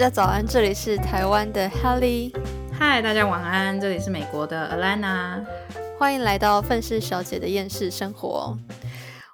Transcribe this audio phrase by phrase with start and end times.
[0.00, 2.34] 家早安，这里是台湾的 Helly，
[2.72, 5.44] 嗨，大家晚安，这里是美国的 Alana，
[5.98, 8.56] 欢迎来到愤世小姐的厌世生活。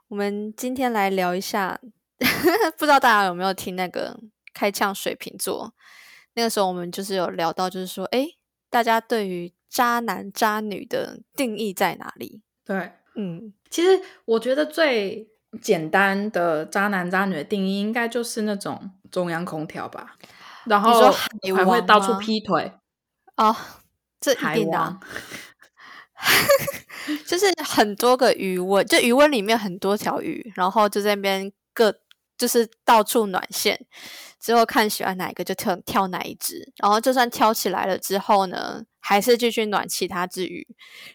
[0.09, 1.79] 我们今天来聊一下，
[2.77, 4.19] 不知道大家有没有听那个
[4.53, 5.73] 开枪水瓶座？
[6.35, 8.27] 那个时候我们就是有聊到，就是说，哎，
[8.69, 12.43] 大家对于渣男渣女的定义在哪里？
[12.65, 15.29] 对，嗯，其实我觉得最
[15.63, 20.17] 简单的渣男渣女的定义，应该就是那种中央空调吧。
[20.67, 22.73] 然后还会到处劈腿
[23.37, 23.55] 哦，
[24.21, 24.99] 这一定的，
[27.27, 31.95] 就是很多个余温，就余温里面很多条鱼，然后就在那边各
[32.37, 33.79] 就是到处暖线，
[34.41, 40.67] 之后看喜欢哪一个就跳跳哪一只，然后就算挑起来了之后呢，还是继续暖其他只鱼，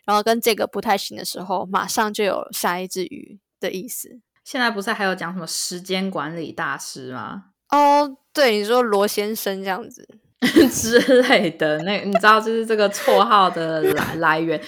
[0.05, 4.21] 然后跟这个不太行的时候，马上就有下一只鱼的意思。
[4.43, 7.50] 现在不是还有讲什么时间管理大师吗？
[7.71, 10.07] 哦，对，你说罗先生这样子
[10.71, 14.61] 之类的，那你知道就是这个绰号的来来源。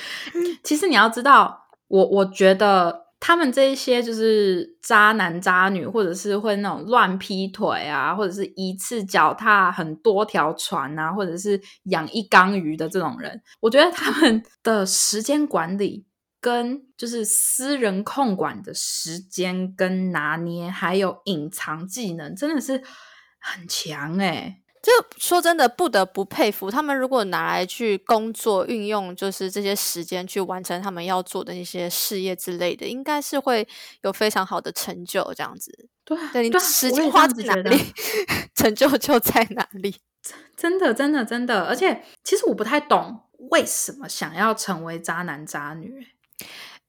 [0.64, 16.06] 其实你要知道，我我觉得他们这些就是渣男渣女，或者是会那种乱劈腿啊，或者是一次脚踏很多条船啊，或者是养一缸鱼的这种人，我觉得他们的时间管理
[16.44, 22.84] 跟就是私人控管的时间跟拿捏，还有隐藏技能，真的是。
[23.46, 26.98] 很强哎，就说真的，不得不佩服他们。
[26.98, 33.68] 如果拿来去工作，运用就是这些时间去完成他们要做的那些事业之类的，应该是会
[34.04, 35.30] 有非常好的成就。
[35.36, 37.78] 这样子，对，对你时间花在哪里，
[38.56, 39.94] 成就就在哪里。
[40.56, 41.66] 真的，真的，真的。
[41.66, 46.08] 而且，其实我不太懂为什么想要成为渣男渣女。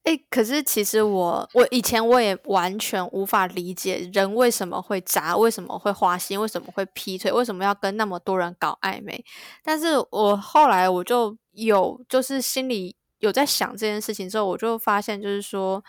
[0.05, 9.25] 哎，可是其实我我以前我也完全无法理解人为什么会渣，为什么会花心，为什么会劈腿，为什么要跟那么多人搞暧昧。
[9.63, 15.83] 但是我后来我就有就是心里有在想这件事情之后，我就发现就是说，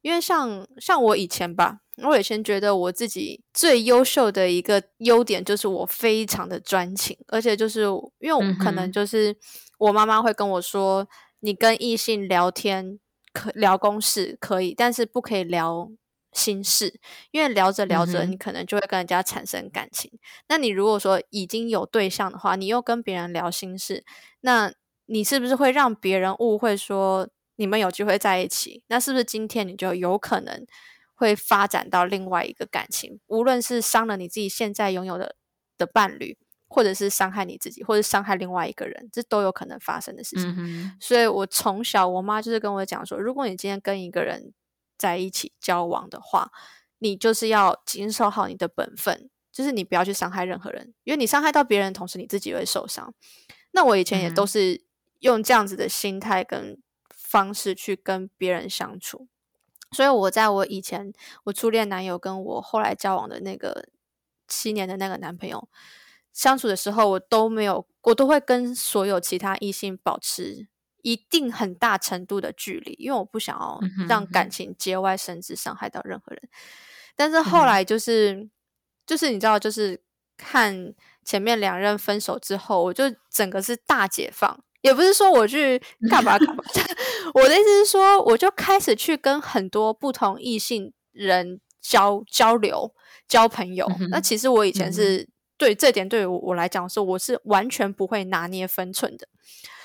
[0.00, 7.82] 因为像像我以前吧，我以前觉得我自己最优秀的一个优点就是我非常的专情，而且就是
[8.18, 9.36] 因为我可能就是
[9.78, 11.06] 我妈妈会跟我说，
[11.40, 12.98] 你跟异性聊天。
[13.36, 15.90] 可聊公事可以，但是不可以聊
[16.32, 16.98] 心事，
[17.30, 20.10] 因为聊着聊着，你可能就会跟人家产生感情。
[20.48, 24.04] 那你如果说已经有对象的话，你又跟别人聊心事，
[24.40, 24.72] 那
[25.04, 28.82] 你是不是会让别人误会说你们有机会在一起？
[28.86, 30.66] 那是不是今天你就有可能
[31.14, 33.20] 会发展到另外一个感情？
[33.26, 35.36] 无论是伤了你自己现在拥有的
[35.76, 36.38] 的伴侣。
[36.68, 40.96] 或者是伤害你自己，或者伤害另外一个人，这都有可能发生的事情。
[41.00, 44.52] 所以，我从小我妈就是跟我讲说，如果你今天跟一个人
[44.98, 46.50] 在一起交往的话，
[46.98, 53.14] 你就是要谨守好你的本分，就是你不要去伤害任何人，因为你伤害到别人，同时你自己会受伤。
[53.70, 54.82] 那我以前也都是
[55.20, 59.28] 用这样子的心态跟方式去跟别人相处，
[59.92, 61.12] 所以我在我以前
[61.44, 63.88] 我初恋男友跟我后来交往的那个
[64.48, 65.68] 七年的那个男朋友。
[66.36, 70.68] 相处的时候，我都没有，我都会跟所有其他异性保持
[71.00, 76.42] 一定很大程度的距离，因为我不想要让感情节外生枝，伤害到任何人。
[77.16, 78.50] 但是后来就是，
[79.06, 79.98] 就是你知道，就是
[80.36, 80.92] 看
[81.24, 85.80] 前面两任分手之后，我就整个是大解放，也不是说我去
[86.10, 86.62] 干嘛干嘛，
[87.32, 92.92] 我的意思是说，我就开始去跟很多不同异性人交交流、
[93.26, 93.90] 交朋友。
[94.10, 95.26] 那其实我以前是。
[95.58, 99.26] 对这点，对我我来讲说，我是完全不会拿捏分寸的，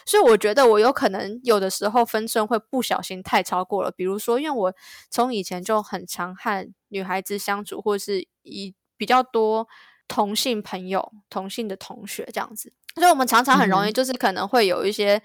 [0.05, 3.91] 所以我觉得我有可能有的时候分寸会不小心太超过了。
[3.91, 4.73] 比如说，因为我
[5.09, 9.67] 从以前就很常和女孩子相处，或是以比较多
[10.07, 15.21] 同性朋友、同性的同学这样子，所以我们常常很容易就是可能会有一些，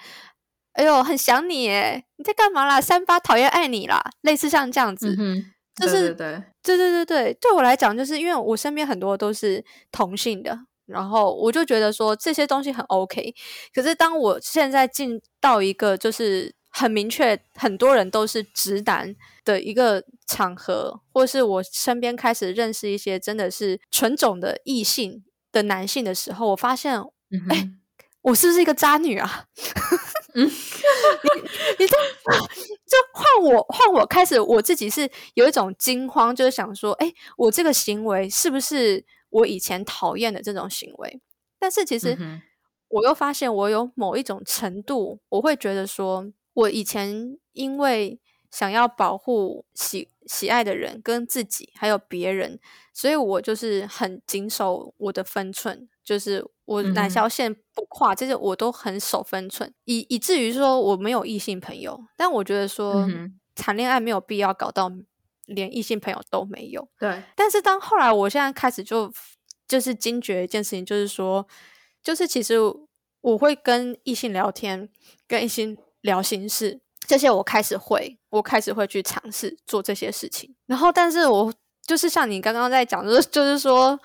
[0.72, 2.80] 哎呦，很想你诶你在干嘛啦？
[2.80, 5.16] 三八讨厌爱你啦，类似像这样子。
[5.76, 13.34] 就是对对对对对，对我来讲，就是因为我身边很多都是同性的，然后我就觉得说这些东西很 OK。
[13.74, 19.14] 可是当我现在进到一个就是很明确，很多人都是直男
[19.44, 26.98] 的一个场合，或是我身边开始认识一些真的是纯种的异性的男性的时候，我发现，
[27.50, 27.70] 哎。
[28.26, 29.44] 我是不是一个渣女啊？
[30.38, 31.41] 嗯， 你
[31.78, 31.97] 你就
[32.86, 41.21] 就换我换我开始，我自己是有一种惊慌，就是想说，哎，我这个行为是不是我以前讨厌的这种行为？
[41.59, 42.16] 但是其实
[42.88, 52.60] 我又发现，我有某一种程度，我会觉得说，我以前因为想要保护喜喜爱的人跟自己还有别人，
[52.92, 61.98] 所以我就是很谨守我的分寸，就是我哪条线不跨，这些我都很守分寸，以以至于说我没有异性朋友。
[62.16, 63.09] 但我觉得说
[63.54, 64.92] 谈恋爱没有必要搞到
[65.47, 66.86] 连异性朋友都没有。
[66.98, 67.22] 对。
[67.34, 69.10] 但是当后来我现在开始就
[69.66, 71.47] 就是惊觉一件事情，就是说，
[72.03, 72.59] 就是其实
[73.22, 74.89] 我会跟异性聊天，
[75.27, 76.80] 跟异性聊心事。
[77.07, 80.53] 这些我开始会，我开始会去尝试做这些事情。
[80.66, 81.54] 然后，但是我
[81.86, 83.97] 就是像你刚刚在讲，就是就是说，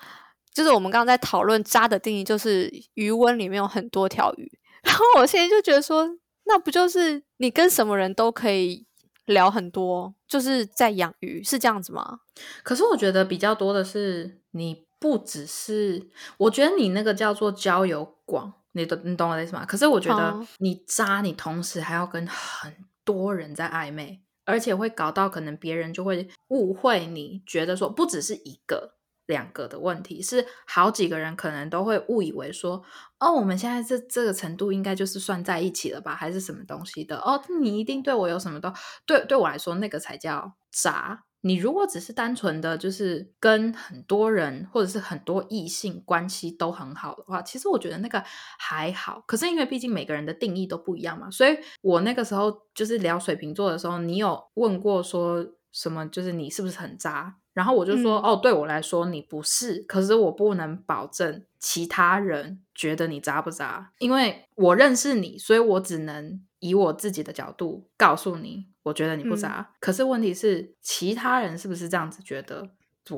[0.52, 4.50] 就是我们刚刚在讨论渣的定义，就是鱼温里面有很多条鱼。
[4.82, 6.08] 然后我现在就觉得说，
[6.44, 8.86] 那不就是你跟什么人都可以
[9.26, 12.20] 聊很多，就是在养鱼，是这样子吗？
[12.62, 16.08] 可是我觉得比较多的是，你不只是，
[16.38, 19.64] 我觉得你那个叫做交友广，你懂你懂我的意思吗？
[19.64, 22.72] 可是我觉得你渣，你同时还要跟很。
[23.04, 28.94] 多人在暧昧，而且会搞到可能别人就会误会你，觉得说不只是一个、
[29.32, 32.80] 两个的问题，是好几个人可能都会误以为说，
[33.18, 37.16] 哦，我们现在这这个程度应该就是算在一起了吧，还是什么东西的？
[37.18, 38.72] 哦，你一定对我有什么都
[39.04, 41.24] 对，对我来说那个才叫渣。
[41.44, 48.22] 你如果只是单纯的就是跟很多人或者是很多异性关系都很好的话，其实我觉得那个
[48.60, 49.24] 还好。
[49.26, 56.06] 可是因为毕竟每个人的定义都不一样嘛，所以我那个时候就是聊水瓶座的时候，你有问过说什么？
[56.06, 57.34] 就是你是不是很渣？
[57.52, 68.66] 然后我就说哦，对我来说你不是，可是我不能保证其他人觉得你渣不渣，因为我认识你，所以我只能以我自己的角度告诉你。
[68.84, 72.68] 我觉得你不渣，可是问题是其他人是不是这样子觉得？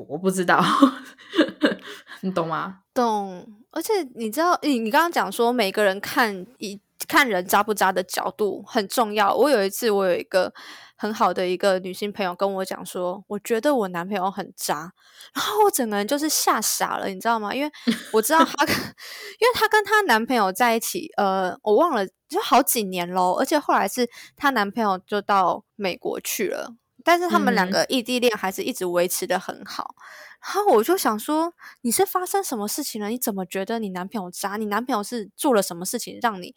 [0.09, 0.63] 我不知道，
[2.21, 2.81] 你懂吗？
[2.93, 3.45] 懂。
[3.71, 9.35] 而且你知道，你你刚刚讲说每个人看一看人渣不渣的角度很重要。
[9.35, 10.53] 我有一次，我有一个。
[10.97, 14.93] 很好的一个女性朋友跟我讲说，我觉得我男朋友很渣，
[15.33, 17.53] 然后我整个人就是吓傻了，你知道吗？
[17.53, 17.69] 因为
[18.13, 26.73] 我知道她， 因为她跟她男朋友在一起，呃，我忘了就好几年喽，而且后来是她男朋友就到美国去了，
[27.05, 29.95] 但是他们两个异地恋还是一直维持的很好。
[30.41, 33.09] 然后我就想说，你是发生什么事情了？
[33.09, 34.57] 你怎么觉得你男朋友渣？
[34.57, 36.55] 你男朋友是做了什么事情让你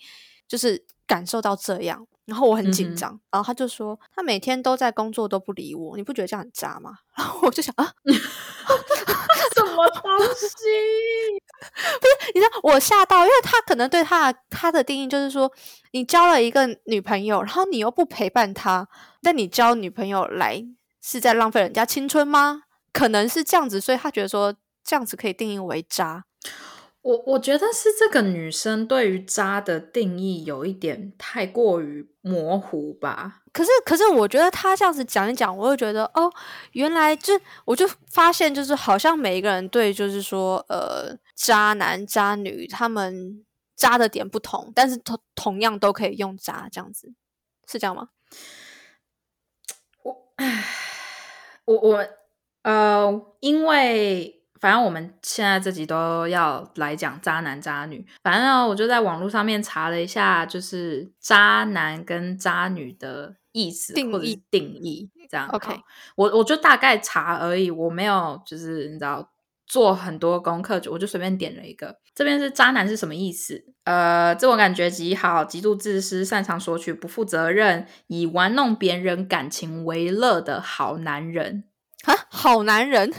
[0.48, 2.06] 就是感受到这样？
[2.24, 6.92] 然后我很紧张，然后他就说他每天都在工作都不理我，你不觉得这样很渣吗？
[7.16, 8.97] 然后我就想啊，什
[9.78, 10.46] 么东西？
[12.00, 15.50] 不是，你知道我吓到，因为他可能对他他的定义就是说，
[15.92, 18.86] 你交了一个女朋友，然后你又不陪伴他，
[19.22, 20.64] 那你交女朋友来
[21.02, 22.62] 是在浪费人家青春吗？
[22.92, 24.54] 可能是这样子，所以他觉得说
[24.84, 26.24] 这样子可以定义为渣。
[27.00, 33.42] 我我觉得是这个女生对于渣的定义有一点太过于模糊吧。
[33.52, 36.30] 可是，可是我觉得她这样子讲一讲，我就觉得哦，
[36.72, 37.32] 原来就
[37.64, 43.44] 我就发现，就是好像每一个人对，就是说，呃，渣男渣女他们
[43.76, 47.12] 渣的点不同，但是同同样都可以用渣这样子，
[47.66, 48.08] 是这样吗？
[50.02, 50.14] 我，
[51.64, 52.08] 我我
[52.62, 54.37] 呃，因为。
[54.60, 58.06] 反正我们现在这集都要来讲渣男渣女。
[58.22, 65.10] 反正呢，我就在网络上面查了一下，就是渣男跟渣女的意思或者是定义。
[65.30, 65.78] 这样，OK，
[66.16, 69.30] 我我就大概查而已，我没有就是你知道
[69.66, 71.98] 做很多功课，我就随便点了一个。
[72.14, 73.62] 这边是渣男是什么意思？
[73.84, 81.64] 呃，自我感觉极好，极度自私，擅长索取，不负责任，以玩弄别人感情为乐的好男人
[82.04, 83.12] 啊，好男人。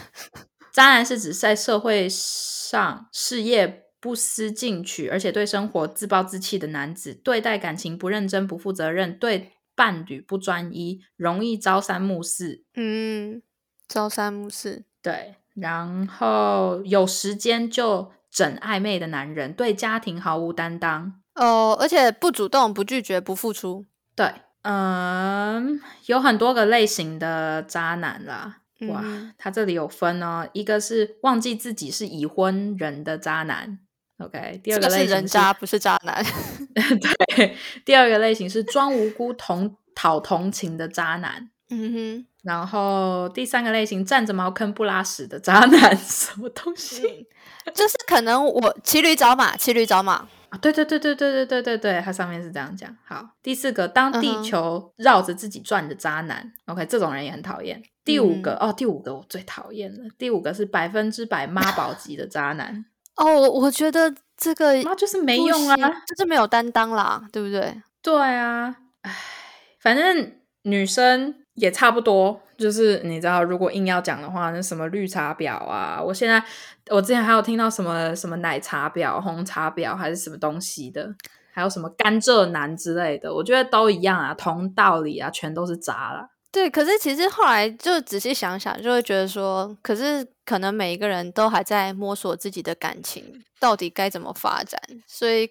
[0.71, 12.63] 渣男是指在社会上事业不思进取，而且对生活自暴自弃的男子，对待感情不认真、不负责任，对伴侣不专一，容易朝三暮四。
[12.75, 13.41] 嗯，
[13.87, 14.83] 朝三暮四。
[15.01, 21.21] 对，然后有时间就整暧昧的男人，对家庭毫无担当。
[21.35, 23.85] 哦，而且不主动、不拒绝、不付出。
[24.15, 24.33] 对，
[24.63, 28.57] 嗯，有很多个类型的渣男啦。
[28.87, 29.03] 哇，
[29.37, 33.77] 他这里有分哦，一个是忘记自己是已婚人的渣男
[34.19, 36.23] ，OK，第二个类型是人渣，不是渣男。
[37.35, 42.25] 对，第二个类型是装无辜同讨同情的渣男，嗯哼。
[42.41, 47.27] 然后第三个类型站着茅坑不拉屎的渣男，什么东西？
[47.75, 50.25] 就是可能我骑驴找马，骑驴找马。
[50.49, 52.95] 啊，对对对对对对对对对，它上面是这样讲。
[53.05, 57.81] 好，第四个，当地球绕着自己转的渣男，OK，这种人也很讨厌。
[58.03, 60.09] 第五个，哦，第五个我最讨厌了。
[60.17, 62.85] 第五个是百分之百妈宝级的渣男。
[63.15, 67.81] 哦，我觉得这个妈就是没用啊，就是没有担当啦，对不对？
[68.01, 69.15] 对啊，唉，
[69.79, 72.41] 反正女生也差不多。
[72.57, 76.43] 就是你知道，如果硬要讲的话，那什么绿茶婊啊，我现在
[76.89, 81.15] 我之前还有听到什么什么奶茶婊、红茶婊还是什么东西的，
[81.53, 86.29] 还有什么甘蔗男之类的，我觉得都一样啊，同道理啊，全都是渣了。
[86.51, 93.23] 对，可是其实后来就仔细想想，就会觉得说，可是可能每一个人都还在摸索自己的感情
[93.59, 95.49] 到底该怎么发展，所以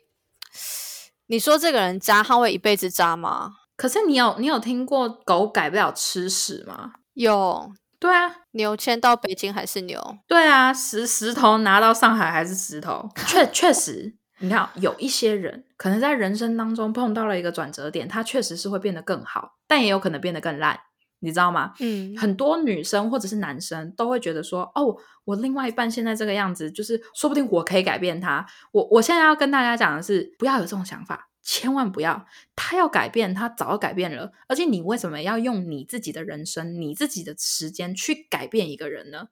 [1.29, 3.53] 你说这个人渣，他会一辈子渣吗？
[3.79, 6.93] 可是你有你有听过狗改不了吃屎吗？
[7.15, 20.81] 有，对啊，牛迁到北京还是牛，对啊，石石头拿到上海还是石头，确 确实，你看有一些人可能在人生当中碰到了一个转折点，他确实是会变得更好，但也有可能变得更烂。
[21.21, 21.73] 你知道吗？
[21.81, 24.95] 嗯，很多女生或者是男生都会觉得说，哦，
[25.25, 28.47] 我另外一半现在这个样子，就是说不定我可以改变他。
[28.71, 32.27] 我我现在要跟大家讲的是，不要有这种想法，千万不要。
[32.55, 34.33] 他要改变，他早改变了。
[34.49, 39.29] 而且你为什么要用你自己的人生、你自己的时间去改变一个人呢？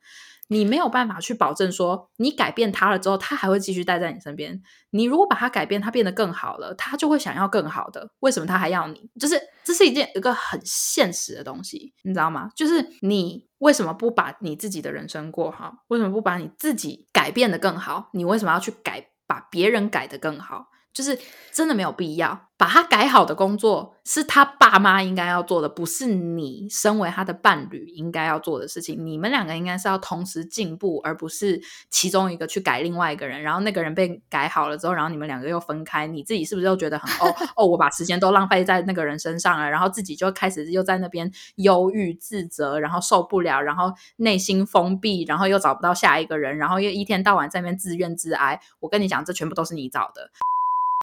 [0.49, 4.63] 你没有办法去保证说，你改变他了之后，他还会继续待在你身边。
[4.91, 8.11] 你如果把他改变，他变得更好了，他就会想要更好的。
[8.21, 9.11] 为什么他还要你？
[9.21, 12.49] 就是这是一件一个很现实的东西，你知道吗？
[12.57, 15.85] 就是你为什么不把你自己的人生过好？
[15.89, 18.09] 为什么不把你自己改变的更好？
[18.13, 20.69] 你为什么要去改，把别人改得更好？
[20.97, 21.19] 就是
[21.53, 29.05] 真的没有必要把他改好的工作是他爸妈应该要做的，不是你身为他的伴侣应该要做的事情。
[29.05, 31.61] 你们两个应该是要同时进步，而不是
[31.91, 36.07] 其中一个去改另外一个人，然后那个人被改好了之后，然后你们两个又分开。
[36.07, 48.59] 你自己是不是又觉得很哦哦，我把时间都浪费在那个人身上了，然后自己就开始又在那边忧郁自责，然后受不了，然后内心封闭，然后又找不到下一个人，然后又一天到晚在那边自怨自哀。
[48.81, 50.31] 我跟你讲，这全部都是你找的。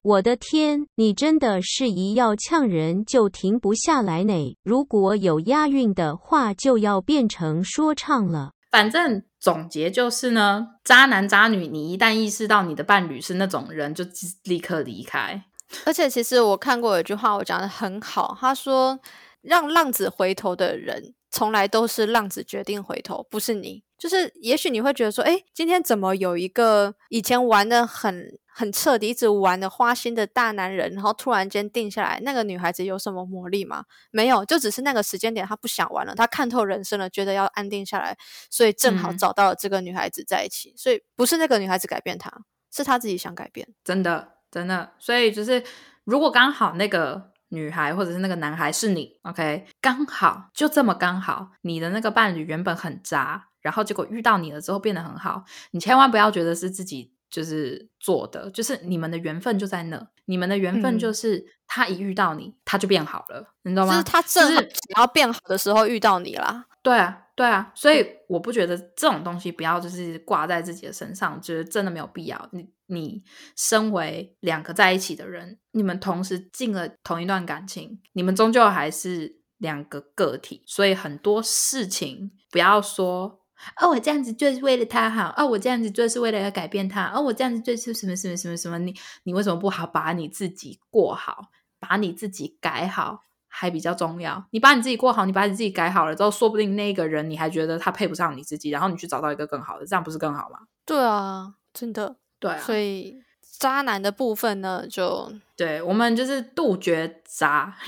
[0.04, 4.58] 我的天，你真的是一要呛人就停不下来呢！
[4.62, 8.52] 如果有押韵的话，就要变成说唱了。
[8.70, 14.04] 反正总结就是呢，渣男渣女，你一旦意识到你的伴侣是那种人，就
[14.44, 15.42] 立刻离开。
[15.86, 19.00] 而且，其实我看过有句话，我讲的很好，他说
[19.42, 33.84] ：“让浪子回头的人，从来都是浪子决定回头，不是你。”就是，也许你会觉得说：“哎，今天怎么有一个以前玩的很……”很彻底，一直玩的花心的大男人，然后突然间定下来，那个女孩子有什么魔力吗？
[34.12, 38.16] 没有，就只是那个时间点，他不想玩了，他看透人生了，觉得要安定下来，
[38.52, 40.72] 所以正好找到了这个女孩子在一起。
[40.78, 42.32] 所以不是那个女孩子改变他，
[42.72, 43.68] 是他自己想改变。
[43.84, 44.92] 真的，真的。
[45.00, 45.64] 所以就是，
[46.04, 57.12] 如果刚好那个女孩或者是那个男孩是你，OK，刚好就这么刚好，你的那个伴侣原本很渣，然后结果遇到你了之后变得很好，你千万不要觉得是自己。
[57.34, 63.94] 就是做的，就是你们的缘分就在那，你们的缘分就是他一遇到你，他就变好了，你知道吗？
[63.94, 66.68] 就是他正只要变好的时候遇到你啦。
[66.84, 72.50] 对啊，对啊，所以我不觉得这种东西不要就是挂在自己的身上，就是真的没有必要。
[72.52, 73.24] 你你
[73.56, 83.40] 身为两个在一起的人，你们同时进了同一段感情，你们终究还是两个个体，所以很多事情不要说。
[83.80, 85.34] 哦，我这样子就是为了他好。
[85.38, 87.12] 哦，我这样子就是为了要改变他。
[87.14, 88.78] 哦，我这样子就是什么什么什么什么？
[88.80, 88.94] 你
[89.24, 94.46] 你为什么不好把你自己过好，把你自己改好还比较重要？
[94.52, 100.60] 你把你自己过好，你把你自己改好了之后，说不定那个人你还觉得他配不上你自己，然后你去找到一个更好的，这样不是更好吗？
[100.86, 102.60] 对啊，真的对啊。
[102.60, 103.22] 所以
[103.60, 107.76] 渣男的部分呢，就对我们就是杜绝渣。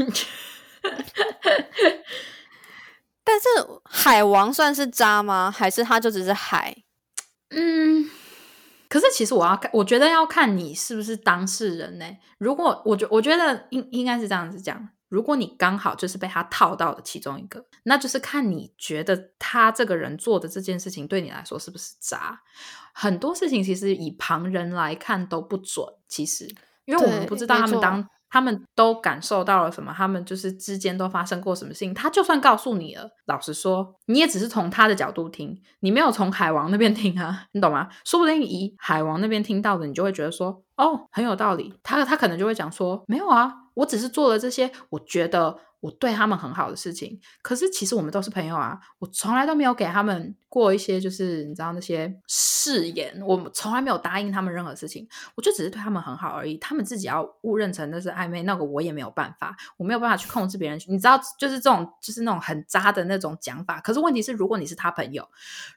[3.28, 3.48] 但是
[3.84, 5.50] 海王算是渣吗？
[5.50, 6.84] 还是他就只是海？
[7.50, 8.08] 嗯，
[8.88, 12.06] 可是其实我要看，我觉得要看你是不是当事人呢。
[12.38, 22.40] 如果我觉我觉得应应该是这样子讲，如果你刚好就是被他套到的其中一个，那就是看你觉得他这个人做的这件事情对你来说是不是渣。
[22.94, 26.48] 很多事情其实以旁人来看都不准，其实
[26.86, 28.08] 因为我们不知道他们当。
[28.30, 29.94] 他们都感受到了什么？
[29.96, 31.94] 他们就是之间都发生过什么事情？
[31.94, 37.88] 他就算告诉你了，老实说，你也只是从他的角度听，你没有从海王那边听啊， 你懂吗？
[38.06, 41.74] 说不定以海王那边听到的，你就会觉得说，哦，很有道理。
[41.84, 45.58] 他他可能就会讲说，没有啊，我只是做了这些，我觉得。
[45.86, 48.80] 我对他们很好的事情，可是其实我们都是朋友啊。
[48.98, 55.08] 我从来都没有给他们过一些，就是你知道那些誓言，我从来没有答应他们任何事情。
[55.36, 56.58] 我就只是对他们很好而已。
[56.58, 60.80] 他们自己要误认成那是暧昧，那个我也没有办法，我没有办法去控制别人。
[60.88, 63.80] 你知道，就是这种，就是那种很渣的那种讲法。
[63.82, 65.24] 可是问题是，如果你是他朋友，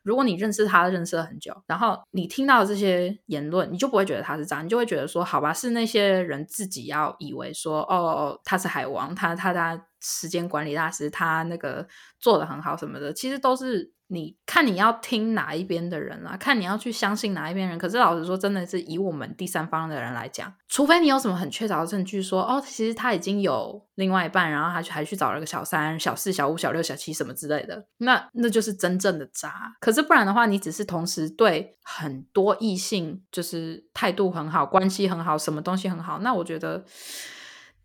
[0.03, 9.85] 如果你认识他认识了很久，然后你听到这些言论，你就不会觉得他是渣，你就会觉得说，好吧，是那些人自己要以为说，哦，他是海王，他他他。
[10.01, 11.87] 时间管理大师，他那个
[12.19, 17.79] 做的很好什么的，其实都是你看你要听哪一边的人啦，看你要去相信哪一边人。
[17.79, 29.75] 可是老实说，真的是以我们第三方的人来讲，除非你有什么很确凿的证据说，哦，其实他已经有另外一半，然后他去还去找了个小三、小四、小五、小六、小七什么之类的，那那就是真正的渣。
[29.81, 36.85] 可是不然的话，你只是同时对很多异性就是态度很好、关系很好、什么东西很好，那我觉得。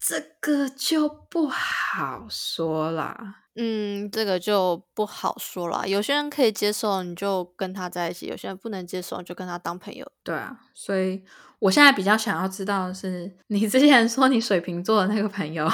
[0.06, 5.88] 这个就不好说啦，嗯，这个就不好说了。
[5.88, 10.06] 有些人可以接受，你就跟他在一起；有些人不能接受，就跟他当朋友。
[10.22, 11.24] 对啊，所以
[11.60, 15.72] 我现在比较想要知道的是，你之前说你水瓶座的那个朋友，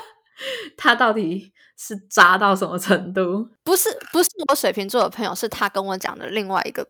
[0.78, 3.46] 他到底是渣到什么程度？
[3.62, 6.80] 不是，不是我水瓶座的朋友，是他跟我讲的另外一个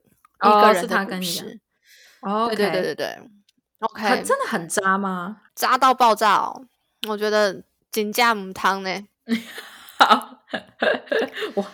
[0.45, 1.59] 一个人的故事。
[2.21, 3.31] 哦，对对对对对。
[3.81, 5.39] OK，真的很渣吗？
[5.55, 6.63] 渣到爆炸哦！
[7.09, 8.91] 我觉得金价母汤呢，
[9.99, 10.43] 好，
[11.55, 11.67] 我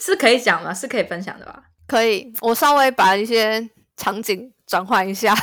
[0.00, 0.74] 是可以讲吗？
[0.74, 1.62] 是可以分享的吧？
[1.86, 5.34] 可以，我稍微把一些场景转换一下，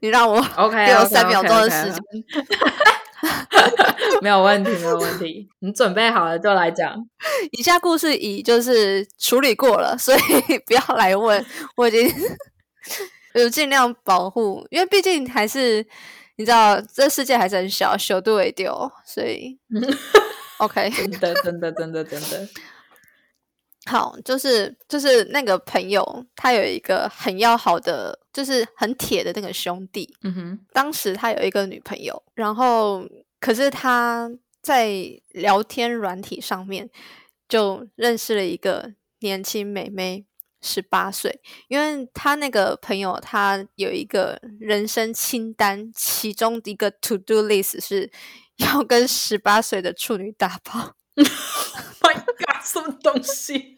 [0.00, 2.00] 你让我 OK，给我三秒钟的时间，
[4.22, 6.94] 没有问题，没有问题，你准备好了就来讲。
[7.52, 11.44] 以下故事已就是处理过了，所以 不要来问，
[11.76, 12.10] 我已经。
[13.38, 15.84] 就尽量保护，因为毕竟还是
[16.36, 19.58] 你知道，这世界还是很小，小度为丢，所以
[20.58, 22.48] OK， 真的，真的，真的，真的
[23.86, 30.14] 好，就是就是那个朋友，他有一个很要好的，就是很铁的那个兄弟。
[30.22, 33.02] 嗯哼，当时他有一个女朋友，然后
[33.40, 34.30] 可是他
[34.60, 34.92] 在
[35.30, 36.90] 聊天软体上面
[37.48, 40.26] 就认识了一个年轻美眉。
[40.60, 48.10] 十八岁，因为他那个朋友，他有一个人生清单，其中一个 to do list 是
[48.58, 50.94] 要跟十八岁的处女打炮。
[52.00, 53.76] My God，什么东西？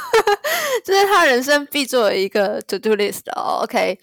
[0.84, 3.62] 这是他人生必做的一个 to do list 哦。
[3.64, 3.98] OK，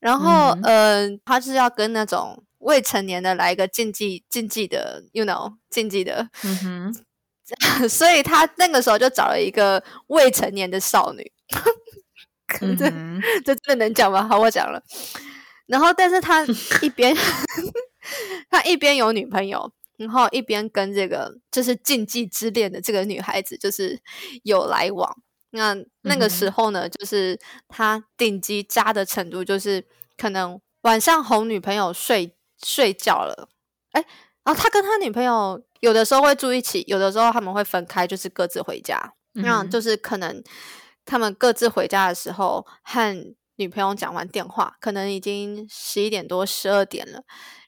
[0.00, 6.28] 然后，嗯，他是要跟那种未成年的来一个禁忌禁忌的，you know，禁忌的。
[6.42, 7.04] 嗯哼。
[7.88, 11.32] 所以他那个时候就找了一个未成年的少女，
[12.78, 12.90] 这
[13.44, 14.26] 这真的能讲吗？
[14.28, 14.82] 好，我讲了。
[15.66, 16.44] 然后，但是他
[16.82, 17.16] 一边
[18.50, 23.98] 他一边有女朋友，然后一边跟这个就是禁忌之恋的这个女孩子就是
[24.44, 25.16] 有来往。
[25.50, 29.84] 那那个时候呢，就是他顶级渣的程度，就是
[30.16, 33.48] 可能晚上哄女朋友睡睡觉了，
[33.92, 34.04] 哎。
[34.44, 38.96] 然后他跟他女朋友有的时候会住一起，有的时候他们会分开，就是各自回家。
[39.32, 40.42] 那就是可能
[41.04, 47.20] 他们各自回家的时候，和女朋友讲完电话，可能已经十一点多、十二点了。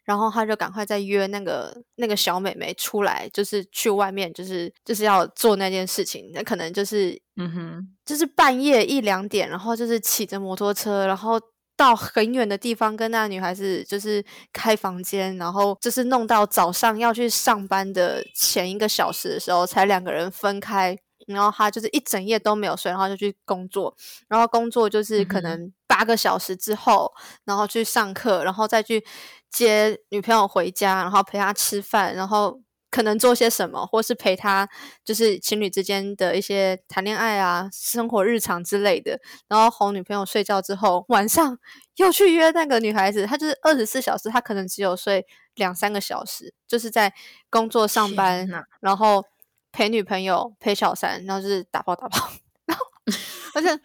[0.05, 6.31] 然后他就赶快再约那个那个小美眉出来，就是去外面，就是就是要做那件事情。
[6.33, 11.41] 那可能就是嗯哼，就是半夜一两点，然后就是骑着摩托车，然后。
[11.77, 20.99] 到很远的地方跟那个女孩子就是开房间，然后就是弄到早上要去上班的前一个小时的时候，才两个人分开。
[21.27, 23.97] 然后他就是一整夜都没有睡，然后就去工作。
[24.29, 27.11] 然后工作就是可能八个小时之后，
[27.45, 29.03] 然后去上课，然后再去
[29.51, 32.61] 接女朋友回家，然后陪她吃饭，然后。
[32.95, 34.69] 可能做些什么，或是陪他，
[35.05, 39.19] 就是情侣之间的一些谈恋爱啊、生活日常之类的。
[39.49, 41.59] 然后哄女朋友睡觉之后，晚上
[41.97, 43.27] 又去约那个女孩子。
[43.27, 45.27] 他就是二十四小时，他可能只有睡
[45.57, 47.13] 两三个小时，就是在
[47.51, 49.25] 工作上班，然后
[49.73, 52.17] 陪女朋友、陪小三，然后就是打包打包。
[52.65, 52.87] 然后，
[53.55, 53.81] 而且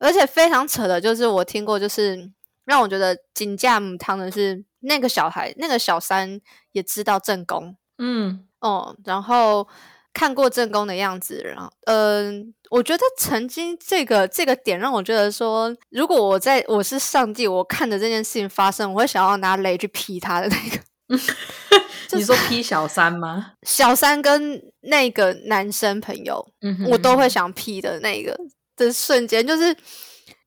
[0.00, 2.32] 而且非常扯的，就是我听过，就是
[2.64, 4.64] 让我觉得金价母汤的是。
[4.82, 6.40] 那个小孩，那个小三
[6.72, 9.66] 也知道正宫，嗯哦，然后
[10.12, 20.82] 看过正宫的样子，然后嗯，我觉得曾经这个这个点让我觉得说，如果我在我是上帝，我看着这件事情发生，我会想要拿雷去劈他的那个。
[22.14, 23.52] 你说劈小三吗？
[23.64, 28.38] 小三跟那个男生朋友，嗯，我都会想劈的那个
[28.76, 29.76] 的瞬间，就是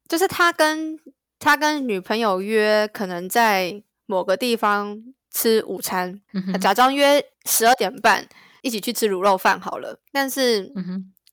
[0.08, 0.98] 就是他跟
[1.40, 3.82] 他跟女朋友约，可能在。
[4.06, 6.22] 某个地方吃午餐，
[6.62, 8.28] 假装约十二点半
[8.62, 10.00] 一起去吃卤肉饭好了。
[10.12, 10.72] 但是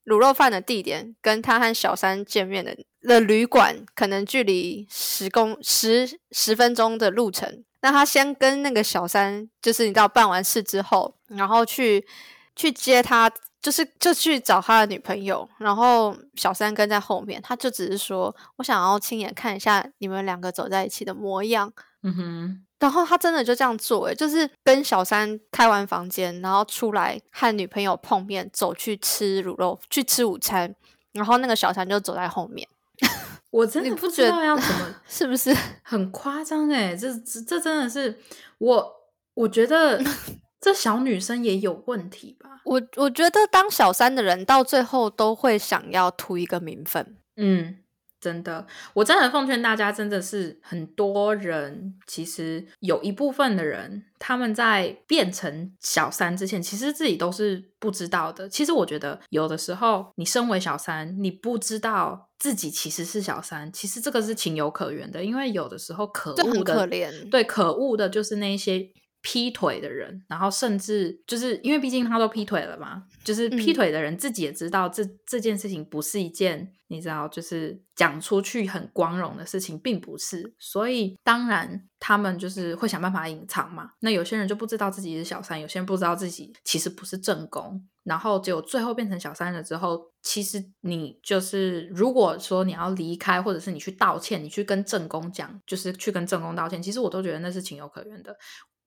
[0.05, 7.65] 卤肉饭的地点跟他和小三见面的的旅馆，可能距离十公十十分钟的路程。
[7.83, 12.07] 那他先跟那个小三，就是你知道办完事之后，然后去
[12.55, 13.31] 去接他，
[13.61, 21.73] 就是就去找他的女朋友，然后小三跟在后面，他就只是说我想要亲眼看一下你们两个走在一起的模样。
[22.03, 30.75] 嗯哼，然后他真的就这样做，诶，就是跟小三开完房间，然后出来和女朋友碰面，走去吃卤肉，去吃午餐，
[31.13, 32.69] 然后那个小三就走在后面。
[33.51, 35.55] 我真的不知道要怎么 是不是？
[35.83, 38.19] 很夸张哎，这这这真的是
[38.59, 38.93] 我，
[39.35, 40.03] 我觉得
[40.61, 42.61] 这小女生也有问题吧？
[42.65, 47.17] 我我觉得当小三的人到最后都会想要图一个名分。
[47.37, 47.79] 嗯，
[48.23, 58.49] 真的，我真的奉劝大家，真的是很多人，其实有一部分的人，他们在变成小三之前，其实自己都是不知道的。
[58.49, 68.89] 其实我觉得，有的时候你身为小三，你不知道自己其实是小三，其实这个是情有可原的，因为有的时候可恶的，可怜对，可恶的就是那些。
[69.23, 83.93] 劈腿的人，然后甚至就是因为毕竟他都劈腿了嘛，就是劈嗯腿的人自己也知道这这件事情不是一件你知道，就是讲出去很光荣的事情，并不是，所以当然他们就是会想办法隐藏嘛。
[84.01, 98.37] 那有些人就不知道自己是小三，有些人不知道自己其实不是正宫，然后结果最后变成小三了之后，其实你就是如果说你要离开，或者是你去道歉，你去跟正宫讲，就是去跟正宫道歉，其实我都觉得那是情有可原的。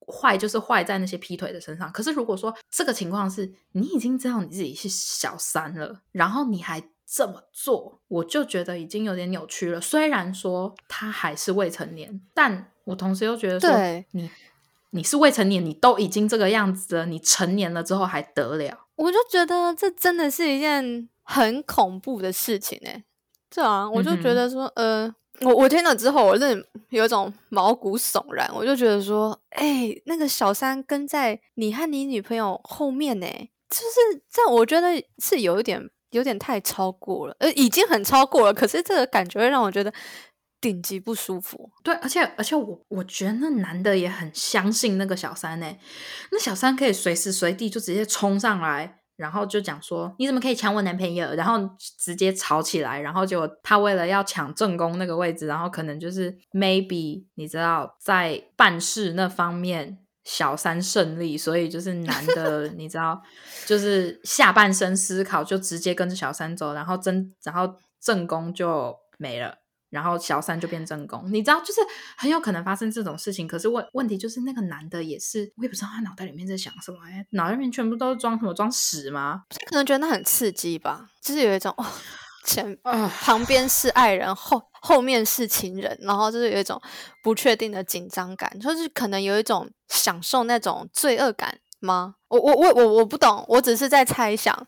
[0.08, 1.92] 坏就是坏在那些劈腿的身上。
[1.92, 9.80] 可是如果说这个情况是你已经知道你自己是小三了，然后你还这么做，我就觉得已经有点扭曲了。
[9.80, 14.30] 虽然说他还是未成年，但我同时又觉得说对你
[14.92, 18.88] 你是未成年，你都已经这个样子了，你成年了之后还得了？
[18.96, 23.04] 我就觉得这真的是一件很恐怖的事情哎、
[23.50, 33.28] 对啊，我就觉得说，呃，我我听了之后，我真有一种毛骨悚然，我就觉得说，哎、那个小三跟在你和你女朋友后面呢、
[33.70, 39.94] 就是这，我觉得是有一点有点太超过了，呃，已经很超过了，可是这个感觉会让我觉得
[40.62, 41.70] 顶级不舒服。
[41.84, 45.76] 对，而且而且我我觉得那男的也很相信那个小三呢、
[46.32, 51.58] 那小三可以随时随地就直接冲上来，然后就讲说你怎么可以抢我男朋友，然后
[52.00, 60.00] 直接吵起来，然后结果他为了要抢正宫那个位置，然后可能就是 maybe 你知道在办事那方面。
[60.28, 63.22] 小三胜利，所以就是男的， 你知道，
[63.68, 69.56] 就是下半身思考，就直接跟着小三走，然后真，然后正宫就没了。
[69.96, 71.80] 然后小三就变正宫，你知道，就是
[72.18, 73.48] 很有可能发生这种事情。
[73.48, 79.44] 可是问问题就是那个男的也是，我也不知道他脑袋里面在想什么，哎，脑袋里面全部都是装什么装屎吗？
[79.70, 81.86] 可能觉得那很刺激吧，就是有一种哦，
[82.46, 86.80] 前啊，旁边是爱人，后后面是情人，然后就是有一种
[87.24, 92.16] 不确定的紧张感，就是可能有一种享受那种罪恶感吗？
[92.28, 94.68] 我我我我我不懂，我只是在猜想。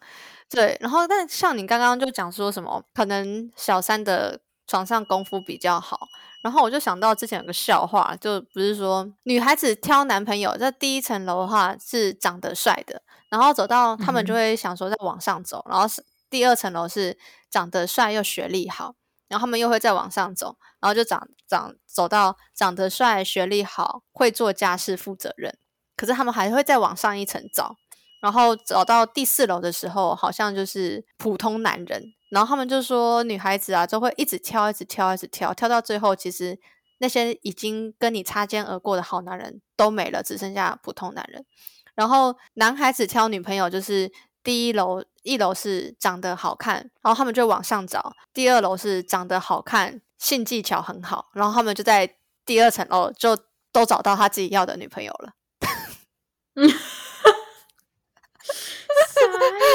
[0.50, 6.08] 对，然后但像你刚刚就讲说什么，可能小三的床上功夫比较好，
[6.41, 17.17] 然后我就想到之前有个笑话，就不是说女孩子挑男朋友，在第一层楼的话是长得帅的，然后走到他们就会想说再往上走，然后是第二层楼是
[17.49, 18.95] 长得帅又学历好，
[19.30, 25.58] 然后他们又会再往上走，然后就长长走到长得帅、学历好、会做家事、负责任。
[25.95, 27.75] 可是他们还会再往上一层找，
[28.19, 32.13] 然后找到第四楼的时候，好像就是普通男人。
[32.30, 36.60] 然后他们就说，女孩子啊，就会一直挑，一直挑，一直挑，挑到最后，其实
[36.97, 41.45] 那些已经跟你擦肩而过的好男人都没了，只剩下普通男人。
[41.95, 44.12] 然后男孩子挑女朋友就是
[44.43, 53.38] 第一楼，一楼是长得好看，然后他们就往上找；第二楼是长得好看，性技巧很好，然后他们就在第二层楼就
[53.71, 55.34] 都找到他自己要的女朋友了。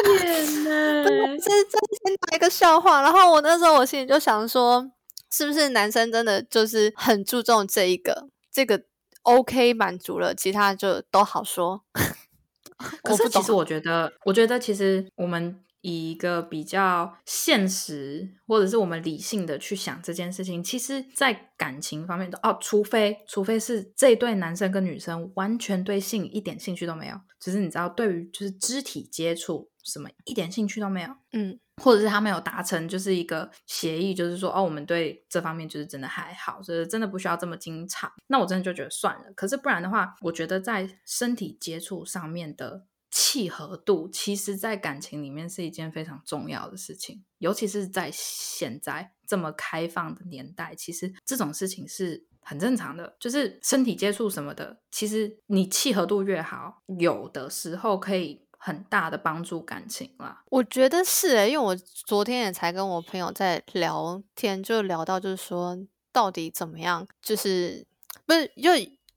[0.05, 4.91] 傻眼呢这是这是先打一个笑话，然后我那时候我心里就想说，
[5.31, 8.83] 是不是男生真的就是很注重这一个，这个
[9.23, 11.83] OK 满足了，其他就都好说。
[13.03, 38.11] 可是其实我觉得，我觉得其实我们以一个比较现实或者是我们理性的去想这件事情，其实，在感情方面的哦，除非除非是这对男生跟女生完全对性一点兴趣都没有，只是你知道，对于就是肢体接触什么一点兴趣都没有，嗯，或者是他们有达成就是一个协议，就是说哦，我们对这方面就是真的还好，就是真的不需要这么经常。
[38.29, 39.33] 那我真的就觉得算了。
[39.35, 52.27] 可是不然的话，我觉得在身体接触上面的契合度，其实在感情里面是一件非常重要的事情，尤其是在现在这么开放的年代，其实这种事情是。
[52.45, 60.45] 很正常的，就是身体接触什么的，其实你契合度越好，有的时候可以很大的帮助感情啦。
[60.49, 65.77] 我觉得是诶、因为我昨天也才跟我朋友在聊天，就聊到就是说
[66.13, 67.85] 到底怎么样，就是
[68.25, 68.71] 不不是，就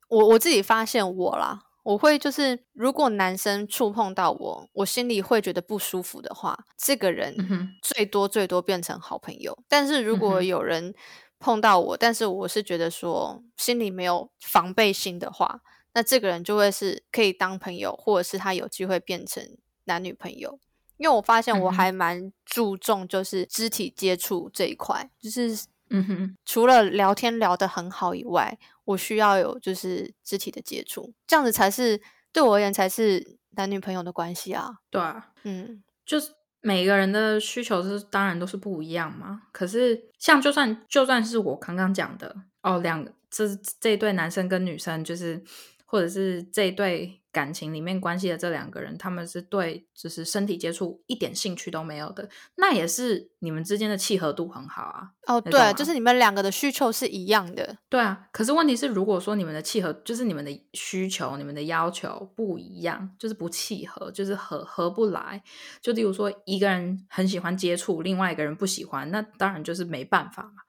[0.08, 7.36] 我我自己发现我啦，我会就是如果男生触碰到我，我心里会觉得不舒服的话，这个人
[7.84, 9.56] 最多最多变成好朋友。
[9.70, 10.96] 但是如果有人
[11.38, 15.62] 碰到我，但是我是觉得说心里没有防备心的话，
[15.96, 20.60] 那这个人就会是可以当朋友，或者是他有机会变成男女朋友。
[20.98, 34.80] 因为我发现我还蛮注重就是肢体接触这一块，就是嗯哼，除了聊天聊得很好以外，我需要有就是肢体的接触，这样子才是对我而言才是男女朋友的关系啊。
[34.90, 36.32] 对啊，嗯，就是
[36.62, 39.44] 每个人的需求是当然都是不一样嘛。
[39.52, 43.46] 可是像就算就算是我刚刚讲的哦，两这
[43.82, 45.44] 这一对男生跟女生就是。
[45.86, 55.10] 或者是这对感情里面关系的这两个人，他们是对就是身体接触一点兴趣都没有的，那也是你们之间的契合度很好啊。
[55.28, 57.78] 哦，对，就是你们两个的需求是一样的。
[57.90, 65.44] 对啊，可是问题是，如果说你们的契合，就是你们的需求、你们的要求不一样，就是不契合，就是合合不来。
[65.82, 70.64] 就例如说，一个人很喜欢接触，另外一个人不喜欢，那当然就是没办法嘛。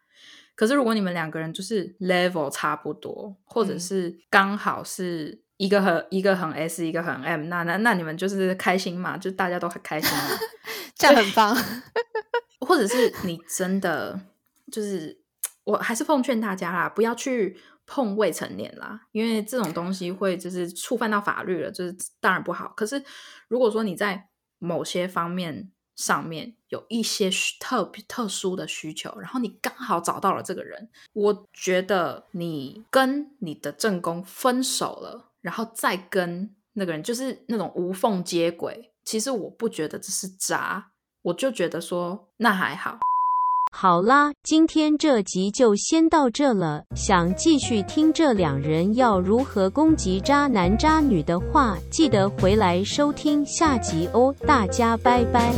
[0.56, 10.30] 可是，如果你们两个人就是 level 差不多，或者是刚好是一个很一个很 S，一个很 M，那那那你们就是开心嘛，就大家都很开心嘛，
[10.96, 11.54] 这样很棒。
[12.60, 14.18] 或者是你真的
[14.72, 15.20] 就是，
[15.64, 22.72] 我还是奉劝大家啦，不要去碰未成年啦，因为这种东西会就是触犯到法律了，就是当然不好。
[22.74, 23.00] 可是
[23.48, 40.90] 如果说你在某些方面，上面有一些特别特殊的需求，然后你刚好找到了这个人，我觉得你跟你的正宫分手了，然后再跟那个人就是那种无缝接轨，其实我不觉得这是渣，
[41.22, 42.98] 我就觉得说那还好。
[43.72, 46.85] 好啦，今天这集就先到这了。
[46.94, 54.35] 想继续听这两人要如何攻击渣男渣女的话，记得回来收听下集哦。
[54.46, 55.52] 大家拜拜。